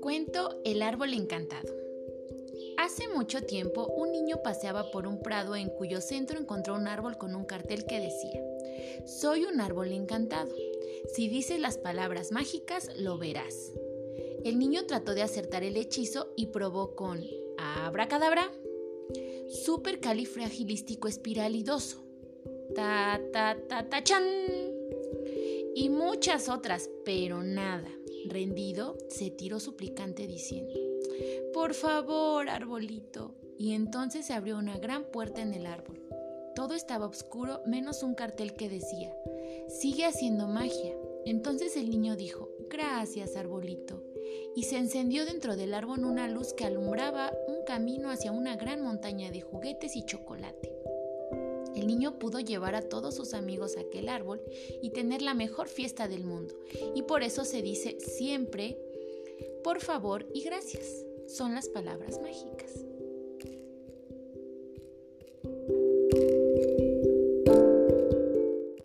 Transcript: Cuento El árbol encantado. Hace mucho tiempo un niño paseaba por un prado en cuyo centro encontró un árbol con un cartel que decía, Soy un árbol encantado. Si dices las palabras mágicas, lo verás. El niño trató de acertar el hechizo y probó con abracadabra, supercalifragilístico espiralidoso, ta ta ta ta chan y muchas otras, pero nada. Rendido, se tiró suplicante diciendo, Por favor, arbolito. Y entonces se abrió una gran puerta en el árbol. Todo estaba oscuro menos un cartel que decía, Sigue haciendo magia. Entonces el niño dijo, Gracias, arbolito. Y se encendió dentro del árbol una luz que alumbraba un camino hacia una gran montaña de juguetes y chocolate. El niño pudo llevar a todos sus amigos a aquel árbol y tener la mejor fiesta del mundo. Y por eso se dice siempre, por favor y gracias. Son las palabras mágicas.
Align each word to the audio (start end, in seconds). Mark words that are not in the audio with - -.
Cuento 0.00 0.60
El 0.64 0.82
árbol 0.82 1.14
encantado. 1.14 1.72
Hace 2.76 3.08
mucho 3.08 3.40
tiempo 3.42 3.86
un 3.96 4.12
niño 4.12 4.42
paseaba 4.42 4.90
por 4.90 5.06
un 5.06 5.22
prado 5.22 5.56
en 5.56 5.70
cuyo 5.70 6.02
centro 6.02 6.38
encontró 6.38 6.74
un 6.74 6.86
árbol 6.86 7.16
con 7.16 7.34
un 7.34 7.46
cartel 7.46 7.86
que 7.86 8.00
decía, 8.00 8.42
Soy 9.06 9.44
un 9.44 9.62
árbol 9.62 9.92
encantado. 9.92 10.54
Si 11.14 11.28
dices 11.28 11.60
las 11.60 11.78
palabras 11.78 12.32
mágicas, 12.32 12.90
lo 12.98 13.16
verás. 13.16 13.72
El 14.44 14.58
niño 14.58 14.84
trató 14.84 15.14
de 15.14 15.22
acertar 15.22 15.62
el 15.62 15.78
hechizo 15.78 16.34
y 16.36 16.48
probó 16.48 16.94
con 16.94 17.24
abracadabra, 17.56 18.52
supercalifragilístico 19.48 21.08
espiralidoso, 21.08 22.04
ta 22.74 23.20
ta 23.32 23.56
ta 23.68 23.88
ta 23.88 24.04
chan 24.04 24.24
y 25.76 25.88
muchas 25.88 26.48
otras, 26.48 26.88
pero 27.04 27.42
nada. 27.42 27.90
Rendido, 28.26 28.96
se 29.08 29.30
tiró 29.30 29.58
suplicante 29.58 30.26
diciendo, 30.26 30.72
Por 31.52 31.74
favor, 31.74 32.48
arbolito. 32.48 33.34
Y 33.58 33.72
entonces 33.72 34.26
se 34.26 34.34
abrió 34.34 34.56
una 34.56 34.78
gran 34.78 35.04
puerta 35.04 35.42
en 35.42 35.52
el 35.52 35.66
árbol. 35.66 36.00
Todo 36.54 36.74
estaba 36.74 37.06
oscuro 37.06 37.60
menos 37.66 38.04
un 38.04 38.14
cartel 38.14 38.54
que 38.54 38.68
decía, 38.68 39.12
Sigue 39.68 40.06
haciendo 40.06 40.46
magia. 40.46 40.94
Entonces 41.24 41.76
el 41.76 41.90
niño 41.90 42.14
dijo, 42.14 42.50
Gracias, 42.70 43.34
arbolito. 43.36 44.00
Y 44.54 44.62
se 44.62 44.78
encendió 44.78 45.26
dentro 45.26 45.56
del 45.56 45.74
árbol 45.74 46.04
una 46.04 46.28
luz 46.28 46.52
que 46.54 46.64
alumbraba 46.64 47.32
un 47.48 47.64
camino 47.66 48.10
hacia 48.10 48.30
una 48.30 48.54
gran 48.54 48.80
montaña 48.80 49.32
de 49.32 49.40
juguetes 49.40 49.96
y 49.96 50.04
chocolate. 50.04 50.72
El 51.74 51.86
niño 51.86 52.18
pudo 52.18 52.40
llevar 52.40 52.74
a 52.74 52.88
todos 52.88 53.14
sus 53.14 53.34
amigos 53.34 53.76
a 53.76 53.80
aquel 53.80 54.08
árbol 54.08 54.42
y 54.82 54.90
tener 54.90 55.22
la 55.22 55.34
mejor 55.34 55.68
fiesta 55.68 56.08
del 56.08 56.24
mundo. 56.24 56.54
Y 56.94 57.02
por 57.02 57.22
eso 57.22 57.44
se 57.44 57.62
dice 57.62 57.98
siempre, 58.00 58.78
por 59.62 59.80
favor 59.80 60.26
y 60.32 60.42
gracias. 60.42 61.04
Son 61.26 61.54
las 61.54 61.68
palabras 61.68 62.20
mágicas. 62.20 62.84